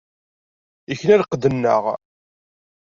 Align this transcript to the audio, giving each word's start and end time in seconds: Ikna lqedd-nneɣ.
Ikna 0.93 1.15
lqedd-nneɣ. 1.21 1.83